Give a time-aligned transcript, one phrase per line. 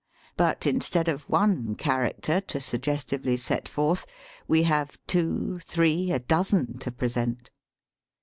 [0.35, 4.07] But instead of one character to suggestively set forth
[4.47, 7.51] we have two, three, a dozen to present.